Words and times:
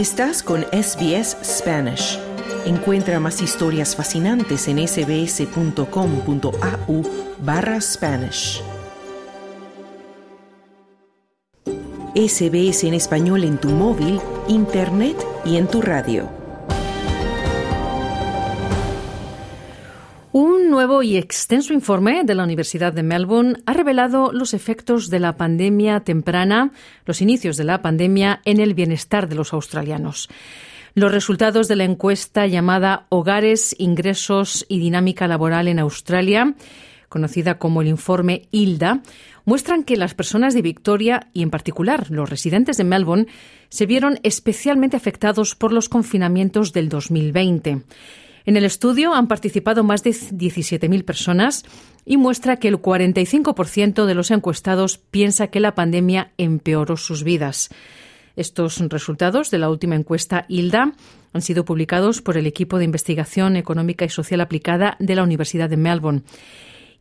Estás 0.00 0.42
con 0.42 0.62
SBS 0.72 1.36
Spanish. 1.44 2.18
Encuentra 2.64 3.20
más 3.20 3.42
historias 3.42 3.94
fascinantes 3.94 4.66
en 4.66 4.78
sbs.com.au 4.88 5.82
barra 7.40 7.78
Spanish. 7.82 8.62
SBS 12.14 12.84
en 12.84 12.94
español 12.94 13.44
en 13.44 13.58
tu 13.58 13.68
móvil, 13.68 14.18
internet 14.48 15.18
y 15.44 15.58
en 15.58 15.68
tu 15.68 15.82
radio. 15.82 16.39
Nuevo 20.80 21.02
y 21.02 21.18
extenso 21.18 21.74
informe 21.74 22.24
de 22.24 22.34
la 22.34 22.42
Universidad 22.42 22.94
de 22.94 23.02
Melbourne 23.02 23.58
ha 23.66 23.74
revelado 23.74 24.32
los 24.32 24.54
efectos 24.54 25.10
de 25.10 25.20
la 25.20 25.36
pandemia 25.36 26.00
temprana, 26.00 26.72
los 27.04 27.20
inicios 27.20 27.58
de 27.58 27.64
la 27.64 27.82
pandemia, 27.82 28.40
en 28.46 28.60
el 28.60 28.72
bienestar 28.72 29.28
de 29.28 29.34
los 29.34 29.52
australianos. 29.52 30.30
Los 30.94 31.12
resultados 31.12 31.68
de 31.68 31.76
la 31.76 31.84
encuesta 31.84 32.46
llamada 32.46 33.04
Hogares, 33.10 33.76
Ingresos 33.78 34.64
y 34.70 34.78
Dinámica 34.78 35.28
Laboral 35.28 35.68
en 35.68 35.80
Australia, 35.80 36.54
conocida 37.10 37.58
como 37.58 37.82
el 37.82 37.88
informe 37.88 38.48
ILDA, 38.50 39.02
muestran 39.44 39.84
que 39.84 39.98
las 39.98 40.14
personas 40.14 40.54
de 40.54 40.62
Victoria 40.62 41.28
y 41.34 41.42
en 41.42 41.50
particular 41.50 42.10
los 42.10 42.30
residentes 42.30 42.78
de 42.78 42.84
Melbourne 42.84 43.26
se 43.68 43.84
vieron 43.84 44.18
especialmente 44.22 44.96
afectados 44.96 45.54
por 45.54 45.74
los 45.74 45.90
confinamientos 45.90 46.72
del 46.72 46.88
2020. 46.88 47.82
En 48.46 48.56
el 48.56 48.64
estudio 48.64 49.14
han 49.14 49.28
participado 49.28 49.84
más 49.84 50.02
de 50.02 50.10
17.000 50.10 51.04
personas 51.04 51.64
y 52.04 52.16
muestra 52.16 52.56
que 52.56 52.68
el 52.68 52.78
45% 52.78 54.06
de 54.06 54.14
los 54.14 54.30
encuestados 54.30 54.98
piensa 54.98 55.48
que 55.48 55.60
la 55.60 55.74
pandemia 55.74 56.32
empeoró 56.38 56.96
sus 56.96 57.22
vidas. 57.22 57.70
Estos 58.36 58.78
resultados 58.88 59.50
de 59.50 59.58
la 59.58 59.68
última 59.68 59.96
encuesta 59.96 60.46
ILDA 60.48 60.94
han 61.32 61.42
sido 61.42 61.64
publicados 61.64 62.22
por 62.22 62.36
el 62.36 62.46
equipo 62.46 62.78
de 62.78 62.84
investigación 62.84 63.56
económica 63.56 64.04
y 64.04 64.08
social 64.08 64.40
aplicada 64.40 64.96
de 64.98 65.14
la 65.14 65.22
Universidad 65.22 65.68
de 65.68 65.76
Melbourne 65.76 66.22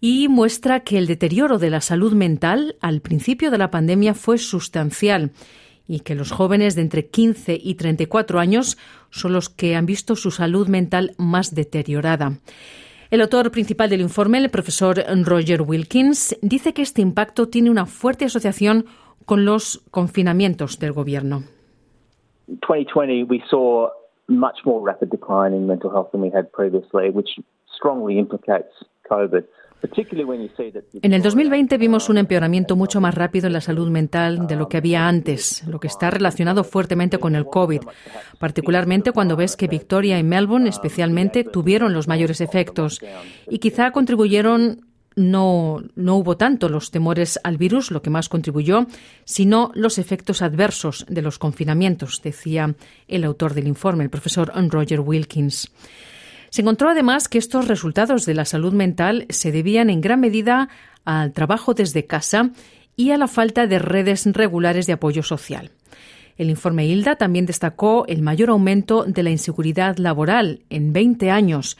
y 0.01 0.27
muestra 0.27 0.81
que 0.81 0.97
el 0.97 1.07
deterioro 1.07 1.57
de 1.57 1.69
la 1.69 1.81
salud 1.81 2.13
mental 2.13 2.75
al 2.79 3.01
principio 3.01 3.51
de 3.51 3.57
la 3.57 3.71
pandemia 3.71 4.13
fue 4.13 4.37
sustancial 4.37 5.31
y 5.89 6.01
que 6.01 6.13
los 6.13 6.31
jóvenes 6.31 6.75
de 6.75 6.83
entre 6.83 7.07
15 7.07 7.59
y 7.61 7.73
34 7.73 8.39
años 8.39 8.77
son 9.09 9.33
los 9.33 9.49
que 9.49 9.75
han 9.75 9.87
visto 9.87 10.15
su 10.15 10.29
salud 10.29 10.67
mental 10.67 11.11
más 11.17 11.55
deteriorada. 11.55 12.33
El 13.09 13.21
autor 13.21 13.49
principal 13.49 13.89
del 13.89 14.01
informe, 14.01 14.37
el 14.37 14.51
profesor 14.51 15.03
Roger 15.25 15.63
Wilkins, 15.63 16.37
dice 16.43 16.75
que 16.75 16.83
este 16.83 17.01
impacto 17.01 17.47
tiene 17.49 17.71
una 17.71 17.87
fuerte 17.87 18.25
asociación 18.25 18.85
con 19.25 19.45
los 19.45 19.83
confinamientos 19.89 20.77
del 20.77 20.93
gobierno. 20.93 21.43
2020 22.47 23.23
we 23.23 23.41
saw 23.49 23.89
much 24.27 24.63
more 24.65 24.79
rapid 24.85 25.09
decline 25.09 25.55
in 25.55 25.65
mental 25.65 25.91
health 25.91 26.11
than 26.11 26.21
we 26.21 26.29
had 26.29 26.51
previously, 26.51 27.09
which 27.09 27.29
strongly 27.75 28.19
implicates 28.19 28.71
COVID. 29.09 29.43
En 31.01 31.13
el 31.13 31.21
2020 31.21 31.77
vimos 31.77 32.09
un 32.09 32.17
empeoramiento 32.17 32.75
mucho 32.75 32.99
más 32.99 33.15
rápido 33.15 33.47
en 33.47 33.53
la 33.53 33.61
salud 33.61 33.89
mental 33.89 34.47
de 34.47 34.55
lo 34.55 34.67
que 34.67 34.77
había 34.77 35.07
antes, 35.07 35.63
lo 35.67 35.79
que 35.79 35.87
está 35.87 36.09
relacionado 36.11 36.63
fuertemente 36.63 37.17
con 37.17 37.35
el 37.35 37.45
COVID, 37.45 37.81
particularmente 38.39 39.11
cuando 39.11 39.35
ves 39.35 39.55
que 39.55 39.67
Victoria 39.67 40.19
y 40.19 40.23
Melbourne 40.23 40.69
especialmente 40.69 41.43
tuvieron 41.43 41.93
los 41.93 42.07
mayores 42.07 42.41
efectos 42.41 42.99
y 43.49 43.59
quizá 43.59 43.91
contribuyeron 43.91 44.85
no, 45.15 45.83
no 45.95 46.15
hubo 46.15 46.37
tanto 46.37 46.69
los 46.69 46.91
temores 46.91 47.39
al 47.43 47.57
virus, 47.57 47.91
lo 47.91 48.01
que 48.01 48.09
más 48.09 48.29
contribuyó, 48.29 48.87
sino 49.25 49.71
los 49.75 49.97
efectos 49.97 50.41
adversos 50.41 51.05
de 51.09 51.21
los 51.21 51.39
confinamientos, 51.39 52.21
decía 52.23 52.75
el 53.07 53.23
autor 53.23 53.53
del 53.53 53.67
informe, 53.67 54.03
el 54.03 54.09
profesor 54.09 54.51
Roger 54.69 55.01
Wilkins. 55.01 55.71
Se 56.49 56.61
encontró 56.61 56.89
además 56.89 57.27
que 57.27 57.37
estos 57.37 57.67
resultados 57.67 58.25
de 58.25 58.33
la 58.33 58.45
salud 58.45 58.73
mental 58.73 59.25
se 59.29 59.51
debían 59.51 59.89
en 59.89 60.01
gran 60.01 60.19
medida 60.19 60.69
al 61.05 61.33
trabajo 61.33 61.73
desde 61.73 62.05
casa 62.05 62.51
y 62.95 63.11
a 63.11 63.17
la 63.17 63.27
falta 63.27 63.67
de 63.67 63.79
redes 63.79 64.25
regulares 64.25 64.87
de 64.87 64.93
apoyo 64.93 65.23
social. 65.23 65.71
El 66.37 66.49
informe 66.49 66.85
Hilda 66.85 67.17
también 67.17 67.45
destacó 67.45 68.05
el 68.07 68.21
mayor 68.21 68.49
aumento 68.49 69.03
de 69.03 69.23
la 69.23 69.29
inseguridad 69.29 69.97
laboral 69.97 70.61
en 70.69 70.93
20 70.93 71.31
años. 71.31 71.77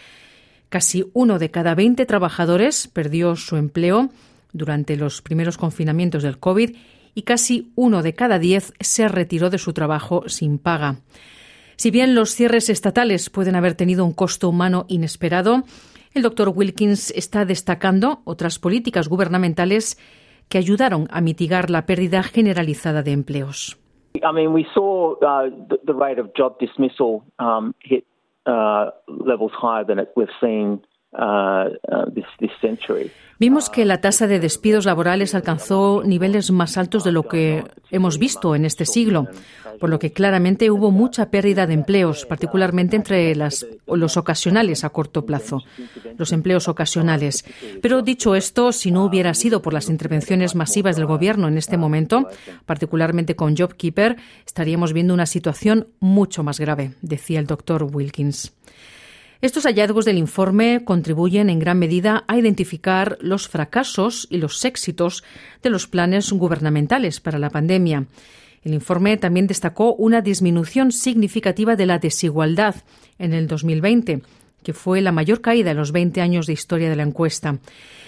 Casi 0.67 1.09
uno 1.13 1.39
de 1.39 1.49
cada 1.49 1.75
20 1.75 2.05
trabajadores 2.05 2.87
perdió 2.87 3.35
su 3.35 3.55
empleo 3.55 4.09
durante 4.51 4.97
los 4.97 5.21
primeros 5.21 5.57
confinamientos 5.57 6.23
del 6.23 6.39
COVID 6.39 6.75
y 7.15 7.21
casi 7.23 7.71
uno 7.75 8.03
de 8.03 8.13
cada 8.13 8.37
diez 8.37 8.73
se 8.79 9.07
retiró 9.07 9.49
de 9.49 9.57
su 9.57 9.73
trabajo 9.73 10.23
sin 10.27 10.57
paga. 10.57 10.97
Si 11.79 11.91
bien 11.91 12.13
los 12.13 12.31
cierres 12.31 12.69
estatales 12.69 13.29
pueden 13.29 13.55
haber 13.55 13.73
tenido 13.73 14.03
un 14.03 14.11
costo 14.11 14.49
humano 14.49 14.83
inesperado, 14.89 15.63
el 16.13 16.23
doctor 16.23 16.51
Wilkins 16.53 17.09
está 17.11 17.45
destacando 17.45 18.19
otras 18.25 18.59
políticas 18.59 19.07
gubernamentales 19.07 19.95
que 20.49 20.57
ayudaron 20.57 21.07
a 21.09 21.21
mitigar 21.21 21.69
la 21.69 21.85
pérdida 21.85 22.21
generalizada 22.21 23.01
de 23.01 23.13
empleos. 23.13 23.79
Levels 29.07 29.53
higher 29.61 29.85
than 29.85 30.05
we've 30.15 30.27
seen 30.41 30.81
uh, 31.13 31.69
uh 31.91 32.11
this, 32.13 32.25
this 32.39 32.51
century. 32.61 33.11
Vimos 33.39 33.69
que 33.69 33.85
la 33.85 34.01
tasa 34.01 34.27
de 34.27 34.41
despidos 34.41 34.85
laborales 34.85 35.33
alcanzó 35.33 36.03
niveles 36.03 36.51
más 36.51 36.77
altos 36.77 37.05
de 37.05 37.13
lo 37.13 37.23
que 37.23 37.63
hemos 37.89 38.19
visto 38.19 38.53
en 38.53 38.65
este 38.65 38.85
siglo, 38.85 39.29
por 39.79 39.89
lo 39.89 39.97
que 39.97 40.11
claramente 40.11 40.69
hubo 40.69 40.91
mucha 40.91 41.31
pérdida 41.31 41.65
de 41.65 41.73
empleos, 41.73 42.25
particularmente 42.25 42.97
entre 42.97 43.33
las, 43.35 43.65
los 43.87 44.17
ocasionales 44.17 44.83
a 44.83 44.89
corto 44.89 45.25
plazo, 45.25 45.63
los 46.17 46.33
empleos 46.33 46.67
ocasionales. 46.67 47.45
Pero 47.81 48.01
dicho 48.01 48.35
esto, 48.35 48.73
si 48.73 48.91
no 48.91 49.05
hubiera 49.05 49.33
sido 49.33 49.61
por 49.61 49.73
las 49.73 49.89
intervenciones 49.89 50.53
masivas 50.53 50.97
del 50.97 51.05
Gobierno 51.05 51.47
en 51.47 51.57
este 51.57 51.77
momento, 51.77 52.27
particularmente 52.65 53.37
con 53.37 53.55
JobKeeper, 53.55 54.17
estaríamos 54.45 54.91
viendo 54.91 55.13
una 55.13 55.25
situación 55.25 55.87
mucho 56.01 56.43
más 56.43 56.59
grave, 56.59 56.95
decía 57.01 57.39
el 57.39 57.47
doctor 57.47 57.83
Wilkins. 57.83 58.51
Estos 59.41 59.63
hallazgos 59.63 60.03
del 60.03 60.17
informe 60.17 60.83
contribuyen 60.83 61.49
en 61.49 61.59
gran 61.59 61.79
medida 61.79 62.25
a 62.27 62.37
identificar 62.37 63.17
los 63.21 63.47
fracasos 63.47 64.27
y 64.29 64.37
los 64.37 64.65
éxitos 64.65 65.23
de 65.63 65.69
los 65.69 65.87
planes 65.87 66.33
gubernamentales 66.33 67.21
para 67.21 67.39
la 67.39 67.49
pandemia. 67.49 68.05
El 68.65 68.73
informe 68.73 69.15
también 69.15 69.47
destacó 69.47 69.93
una 69.93 70.19
disminución 70.19 70.91
significativa 70.91 71.77
de 71.77 71.85
la 71.85 71.99
desigualdad 71.99 72.75
en 73.17 73.33
el 73.33 73.47
2020, 73.47 74.23
que 74.61 74.73
fue 74.73 74.99
la 74.99 75.13
mayor 75.13 75.39
caída 75.39 75.71
en 75.71 75.77
los 75.77 75.93
20 75.93 76.19
años 76.19 76.45
de 76.45 76.51
historia 76.51 76.89
de 76.89 76.97
la 76.97 77.03
encuesta. 77.03 77.59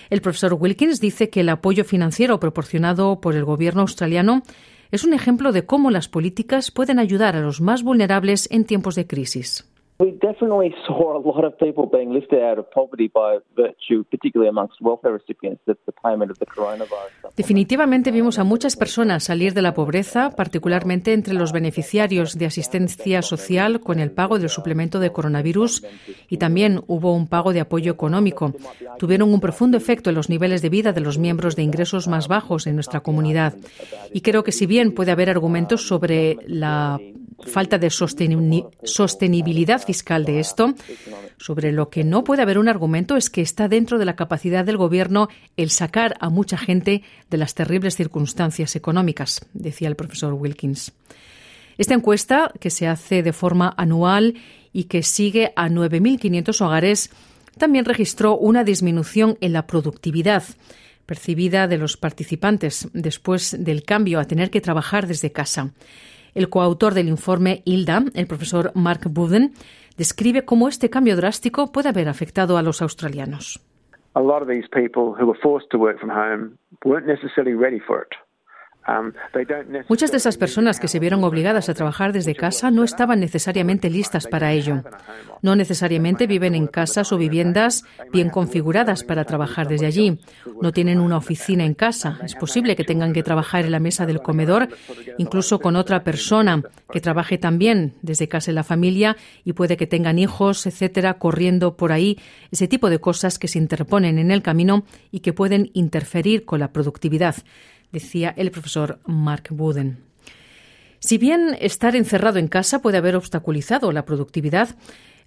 El 0.09 0.20
profesor 0.20 0.56
Wilkins 0.56 1.00
dice 1.00 1.30
que 1.30 1.40
el 1.40 1.50
apoyo 1.50 1.86
financiero 1.86 2.41
proporcionado 2.41 3.22
por 3.22 3.36
el 3.36 3.46
gobierno 3.46 3.84
australiano 3.84 4.44
es 4.91 5.06
un 5.06 5.14
ejemplo 5.14 5.53
de 5.53 5.66
cómo 5.66 5.91
las 5.91 6.09
políticas 6.09 6.72
pueden 6.72 7.00
ayudar 7.00 7.38
a 7.38 7.40
los 7.40 7.62
más 7.62 7.84
vulnerables 7.84 8.50
en 8.52 8.66
tiempos 8.66 8.96
de 8.96 9.08
crisis. 9.08 9.71
We 10.01 10.12
definitely 10.13 10.73
saw 10.88 11.16
a 11.16 11.22
lot 11.22 11.45
of 11.45 11.53
people 11.59 11.85
being 11.85 12.12
lifted 12.12 12.41
out 12.41 12.57
of 12.57 12.66
poverty 12.72 13.07
by 13.07 13.38
virtue, 13.56 14.03
particularly 14.09 14.50
amongst 14.50 14.81
welfare 14.81 15.13
recipients, 15.13 15.62
the 15.66 15.75
payment 16.03 16.31
of 16.31 16.39
the 16.39 16.47
coronavirus. 16.47 17.35
Definitivamente 17.35 18.09
vimos 18.11 18.40
a 18.40 18.44
muchas 18.44 18.75
personas 18.75 19.23
salir 19.23 19.53
de 19.53 19.61
la 19.61 19.75
pobreza, 19.75 20.31
particularmente 20.35 21.13
entre 21.13 21.35
los 21.35 21.51
beneficiarios 21.51 22.38
de 22.40 22.47
asistencia 22.47 23.22
social 23.22 23.79
con 23.79 24.00
el 24.00 24.11
pago 24.11 24.40
del 24.40 24.50
suplemento 24.50 25.00
de 25.00 25.11
coronavirus 25.11 25.85
y 26.28 26.38
también 26.38 26.81
hubo 26.88 27.13
un 27.13 27.28
pago 27.28 27.53
de 27.53 27.59
apoyo 27.59 27.91
económico. 27.91 28.53
Tuvieron 28.97 29.31
un 29.31 29.40
profundo 29.40 29.78
efecto 29.78 30.09
en 30.09 30.16
los 30.16 30.29
niveles 30.29 30.63
de 30.63 30.69
vida 30.69 30.94
de 30.94 31.01
los 31.01 31.19
miembros 31.19 31.56
de 31.56 31.61
ingresos 31.61 32.08
más 32.08 32.28
bajos 32.28 32.66
en 32.66 32.73
nuestra 32.73 33.02
comunidad. 33.02 33.53
Y 34.11 34.22
creo 34.22 34.43
que 34.43 34.52
si 34.52 34.66
bien 34.66 34.93
puede 34.93 35.11
haber 35.11 35.29
argumentos 35.29 35.87
sobre 35.87 36.37
la 36.47 36.99
falta 37.47 37.78
de 37.78 37.90
sostenibilidad 37.90 39.82
fiscal 39.84 40.26
de 40.26 40.40
esto. 40.40 40.73
Sobre 41.38 41.72
lo 41.72 41.90
que 41.90 42.03
no 42.03 42.23
puede 42.23 42.41
haber 42.41 42.59
un 42.59 42.67
argumento 42.70 43.16
es 43.16 43.29
que 43.29 43.41
está 43.41 43.67
dentro 43.67 43.97
de 43.97 44.05
la 44.05 44.16
capacidad 44.16 44.66
del 44.66 44.78
Gobierno 44.78 45.28
el 45.58 45.70
sacar 45.70 46.16
a 46.20 46.29
mucha 46.29 46.58
gente 46.58 47.03
de 47.29 47.38
las 47.38 47.53
terribles 47.55 47.96
circunstancias 47.96 48.76
económicas, 48.76 49.46
decía 49.53 49.88
el 49.88 49.96
profesor 49.96 50.34
Wilkins. 50.34 50.91
Esta 51.78 51.93
encuesta, 51.93 52.52
que 52.59 52.70
se 52.70 52.88
hace 52.88 53.23
de 53.23 53.34
forma 53.34 53.73
anual 53.78 54.35
y 54.72 54.84
que 54.85 55.03
sigue 55.03 55.53
a 55.55 55.67
9.500 55.67 56.61
hogares, 56.61 57.09
también 57.58 57.85
registró 57.85 58.38
una 58.38 58.64
disminución 58.64 59.38
en 59.41 59.53
la 59.53 59.67
productividad 59.67 60.43
percibida 61.05 61.67
de 61.67 61.78
los 61.78 61.97
participantes 61.97 62.88
después 62.93 63.55
del 63.59 63.84
cambio 63.84 64.20
a 64.20 64.26
tener 64.26 64.49
que 64.49 64.61
trabajar 64.61 65.08
desde 65.08 65.32
casa. 65.32 65.73
El 66.33 66.49
coautor 66.49 66.93
del 66.93 67.07
informe 67.07 67.61
ILDA, 67.66 68.05
el 68.13 68.28
profesor 68.28 68.72
Mark 68.73 69.01
Buden, 69.09 69.51
describe 69.97 70.45
cómo 70.45 70.67
este 70.67 70.89
cambio 70.89 71.16
drástico 71.16 71.72
puede 71.72 71.89
haber 71.89 72.07
afectado 72.07 72.57
a 72.57 72.61
los 72.61 72.81
australianos. 72.81 73.59
A 74.13 74.22
lot 74.22 74.41
of 74.41 74.47
these 74.47 74.67
people 74.73 75.13
who 75.17 75.25
were 75.25 75.39
forced 75.41 75.69
to 75.72 75.78
work 75.78 75.99
from 75.99 76.09
home 76.09 76.57
weren't 76.83 77.07
necessarily 77.07 77.55
ready 77.55 77.79
for 77.79 78.01
it. 78.01 78.09
Um, 78.87 79.11
Muchas 79.89 80.09
de 80.09 80.17
esas 80.17 80.37
personas 80.37 80.79
que 80.79 80.87
se 80.87 80.97
vieron 80.97 81.23
obligadas 81.23 81.69
a 81.69 81.75
trabajar 81.75 82.13
desde 82.13 82.33
casa 82.33 82.72
no 82.72 82.83
estaban 82.83 83.19
necesariamente 83.19 83.91
listas 83.91 84.25
para 84.25 84.53
ello. 84.53 84.83
No 85.43 85.55
necesariamente 85.55 86.25
viven 86.25 86.55
en 86.55 86.66
casas 86.66 87.11
o 87.11 87.17
viviendas 87.17 87.83
bien 88.11 88.29
configuradas 88.29 89.03
para 89.03 89.25
trabajar 89.25 89.67
desde 89.67 89.85
allí. 89.85 90.19
No 90.61 90.72
tienen 90.72 90.99
una 90.99 91.17
oficina 91.17 91.63
en 91.63 91.75
casa. 91.75 92.17
Es 92.23 92.33
posible 92.33 92.75
que 92.75 92.83
tengan 92.83 93.13
que 93.13 93.22
trabajar 93.22 93.66
en 93.66 93.72
la 93.72 93.79
mesa 93.79 94.07
del 94.07 94.22
comedor, 94.22 94.69
incluso 95.19 95.59
con 95.59 95.75
otra 95.75 96.03
persona 96.03 96.63
que 96.91 97.01
trabaje 97.01 97.37
también 97.37 97.93
desde 98.01 98.28
casa 98.28 98.49
en 98.49 98.55
la 98.55 98.63
familia 98.63 99.16
y 99.45 99.53
puede 99.53 99.78
que 99.78 99.85
tengan 99.85 100.17
hijos, 100.17 100.66
etcétera, 100.66 101.16
corriendo 101.16 101.78
por 101.78 101.91
ahí. 101.91 102.17
Ese 102.49 102.67
tipo 102.67 102.89
de 102.89 102.99
cosas 102.99 103.37
que 103.37 103.47
se 103.47 103.59
interponen 103.59 104.17
en 104.17 104.31
el 104.31 104.41
camino 104.41 104.85
y 105.11 105.19
que 105.19 105.33
pueden 105.33 105.69
interferir 105.73 106.45
con 106.45 106.59
la 106.59 106.72
productividad 106.73 107.35
decía 107.91 108.34
el 108.38 108.52
profesor 108.52 108.99
Mark 109.05 109.47
Wooden. 109.52 109.99
Si 110.99 111.17
bien 111.17 111.58
estar 111.59 111.96
encerrado 111.96 112.38
en 112.38 112.47
casa 112.47 112.82
puede 112.82 112.97
haber 112.97 113.16
obstaculizado 113.16 113.91
la 113.91 114.05
productividad, 114.05 114.76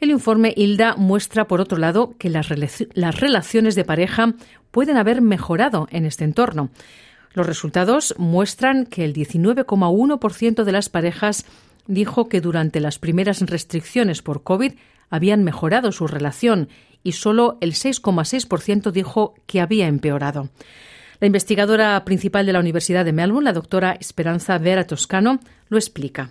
el 0.00 0.11
informe 0.11 0.52
Hilda 0.56 0.96
muestra, 0.96 1.46
por 1.46 1.61
otro 1.61 1.78
lado, 1.78 2.14
que 2.19 2.31
las, 2.31 2.49
las 2.94 3.20
relaciones 3.20 3.75
de 3.75 3.84
pareja 3.84 4.34
pueden 4.70 4.96
haber 4.96 5.20
mejorado 5.20 5.88
en 5.90 6.05
este 6.05 6.25
entorno. 6.25 6.70
Los 7.32 7.46
resultados 7.46 8.14
muestran 8.19 8.87
que 8.87 9.05
el 9.05 9.12
19,1% 9.12 10.62
de 10.62 10.72
las 10.72 10.88
parejas 10.88 11.44
dijo 11.87 12.28
que 12.28 12.40
durante 12.40 12.81
las 12.81 12.99
primeras 12.99 13.40
restricciones 13.40 14.22
por 14.22 14.43
COVID 14.43 14.75
habían 15.11 15.44
mejorado 15.44 15.93
su 15.93 16.06
relación 16.06 16.69
y 17.02 17.12
solo 17.12 17.58
el 17.61 17.72
6,6% 17.72 18.90
dijo 18.90 19.34
que 19.46 19.61
había 19.61 19.87
empeorado. 19.87 20.49
La 21.20 21.26
investigadora 21.26 22.05
principal 22.05 22.46
de 22.46 22.52
la 22.52 22.61
Universidad 22.61 23.05
de 23.05 23.12
Melbourne, 23.12 23.44
la 23.44 23.52
doctora 23.52 23.93
Esperanza 23.93 24.58
Vera 24.58 24.87
Toscano, 24.87 25.38
lo 25.69 25.76
explica. 25.76 26.31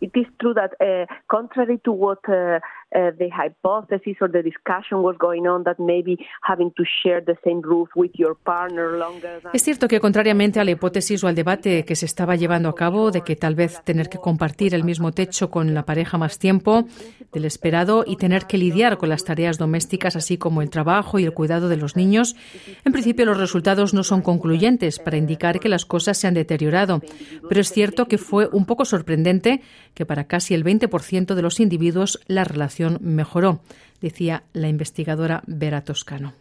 It 0.00 0.16
is 0.16 0.26
true 0.38 0.54
that, 0.54 0.72
uh, 0.80 1.06
contrary 1.26 1.78
to 1.84 1.92
what 1.92 2.20
uh, 2.28 2.58
uh, 2.94 3.16
the 3.18 3.30
hypothesis 3.30 4.16
or 4.20 4.30
the 4.30 4.42
discussion 4.42 5.02
was 5.02 5.16
going 5.18 5.46
on, 5.46 5.64
that 5.64 5.78
maybe 5.78 6.18
having 6.42 6.70
to 6.72 6.84
share 7.02 7.22
the 7.24 7.36
same 7.44 7.60
roof 7.62 7.88
with 7.94 8.12
your 8.14 8.36
partner 8.44 8.98
longer. 8.98 9.40
Es 9.52 9.62
cierto 9.62 9.88
que, 9.88 10.00
contrariamente 10.00 10.60
a 10.60 10.64
la 10.64 10.72
hipótesis 10.72 11.22
o 11.24 11.28
al 11.28 11.34
debate 11.34 11.84
que 11.84 11.96
se 11.96 12.06
estaba 12.06 12.36
llevando 12.36 12.68
a 12.68 12.74
cabo 12.74 13.10
de 13.10 13.22
que 13.22 13.36
tal 13.36 13.54
vez 13.54 13.82
tener 13.84 14.08
que 14.08 14.18
compartir 14.18 14.74
el 14.74 14.84
mismo 14.84 15.12
techo 15.12 15.50
con 15.50 15.74
la 15.74 15.84
pareja 15.84 16.18
más 16.18 16.38
tiempo 16.38 16.84
del 17.32 17.44
esperado 17.44 18.04
y 18.06 18.16
tener 18.16 18.46
que 18.46 18.58
lidiar 18.58 18.98
con 18.98 19.08
las 19.08 19.24
tareas 19.24 19.58
domésticas, 19.58 20.16
así 20.16 20.38
como 20.38 20.62
el 20.62 20.70
trabajo 20.70 21.18
y 21.18 21.24
el 21.24 21.32
cuidado 21.32 21.68
de 21.68 21.76
los 21.76 21.96
niños, 21.96 22.36
en 22.84 22.92
principio 22.92 23.26
los 23.26 23.38
resultados 23.38 23.94
no 23.94 24.02
son 24.02 24.22
concluyentes 24.22 24.98
para 24.98 25.16
indicar 25.16 25.60
que 25.60 25.68
las 25.68 25.84
cosas 25.84 26.18
se 26.18 26.26
han 26.26 26.34
deteriorado. 26.34 27.00
Pero 27.48 27.60
es 27.60 27.70
cierto 27.70 28.06
que 28.06 28.18
fue 28.18 28.48
un 28.52 28.66
poco 28.66 28.84
sorprendente 28.84 29.62
que 29.94 30.06
para 30.06 30.24
casi 30.24 30.54
el 30.54 30.64
20% 30.64 31.34
de 31.34 31.42
los 31.42 31.60
individuos 31.60 32.20
la 32.26 32.44
relación 32.44 32.79
mejoró, 33.00 33.60
decía 34.00 34.44
la 34.52 34.68
investigadora 34.68 35.42
Vera 35.46 35.82
Toscano. 35.82 36.32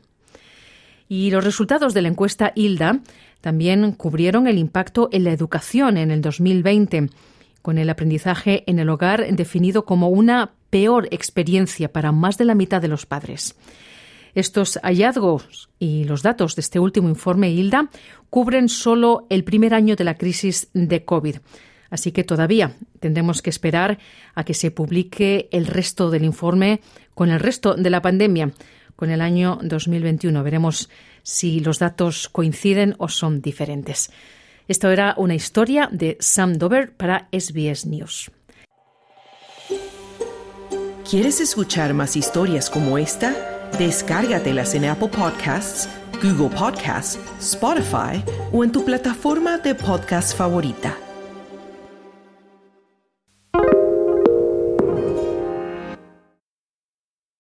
Y 1.07 1.31
los 1.31 1.43
resultados 1.43 1.93
de 1.93 2.03
la 2.03 2.07
encuesta 2.07 2.53
Hilda 2.55 2.99
también 3.41 3.91
cubrieron 3.93 4.47
el 4.47 4.57
impacto 4.57 5.09
en 5.11 5.23
la 5.23 5.31
educación 5.31 5.97
en 5.97 6.11
el 6.11 6.21
2020, 6.21 7.09
con 7.61 7.77
el 7.77 7.89
aprendizaje 7.89 8.63
en 8.67 8.79
el 8.79 8.89
hogar 8.89 9.25
definido 9.35 9.85
como 9.85 10.09
una 10.09 10.51
peor 10.69 11.07
experiencia 11.11 11.91
para 11.91 12.11
más 12.11 12.37
de 12.37 12.45
la 12.45 12.55
mitad 12.55 12.81
de 12.81 12.87
los 12.87 13.05
padres. 13.05 13.55
Estos 14.35 14.79
hallazgos 14.83 15.69
y 15.79 16.03
los 16.03 16.21
datos 16.21 16.55
de 16.55 16.61
este 16.61 16.79
último 16.79 17.09
informe 17.09 17.49
Hilda 17.49 17.89
cubren 18.29 18.69
solo 18.69 19.25
el 19.29 19.43
primer 19.43 19.73
año 19.73 19.95
de 19.95 20.03
la 20.03 20.15
crisis 20.15 20.69
de 20.73 21.03
COVID. 21.03 21.37
Así 21.89 22.11
que 22.11 22.23
todavía 22.23 22.75
tendremos 22.99 23.41
que 23.41 23.49
esperar 23.49 23.99
a 24.35 24.43
que 24.43 24.53
se 24.53 24.71
publique 24.71 25.49
el 25.51 25.65
resto 25.67 26.09
del 26.09 26.23
informe 26.23 26.81
con 27.15 27.29
el 27.29 27.39
resto 27.39 27.75
de 27.75 27.89
la 27.89 28.01
pandemia, 28.01 28.51
con 28.95 29.09
el 29.09 29.21
año 29.21 29.59
2021. 29.63 30.43
Veremos 30.43 30.89
si 31.23 31.59
los 31.59 31.79
datos 31.79 32.29
coinciden 32.29 32.95
o 32.97 33.07
son 33.09 33.41
diferentes. 33.41 34.11
Esto 34.67 34.91
era 34.91 35.15
una 35.17 35.35
historia 35.35 35.89
de 35.91 36.17
Sam 36.19 36.57
Dover 36.57 36.91
para 36.95 37.27
SBS 37.31 37.87
News. 37.87 38.31
¿Quieres 41.09 41.41
escuchar 41.41 41.95
más 41.95 42.15
historias 42.15 42.69
como 42.69 42.99
esta? 42.99 43.33
Descárgatelas 43.79 44.75
en 44.75 44.85
Apple 44.85 45.07
Podcasts, 45.07 45.89
Google 46.21 46.55
Podcasts, 46.55 47.17
Spotify 47.39 48.23
o 48.51 48.63
en 48.63 48.71
tu 48.71 48.85
plataforma 48.85 49.57
de 49.57 49.73
podcast 49.73 50.37
favorita. 50.37 51.08